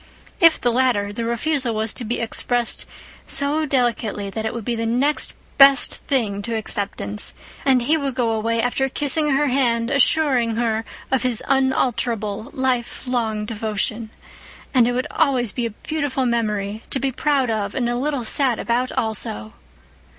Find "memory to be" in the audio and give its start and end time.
16.25-17.11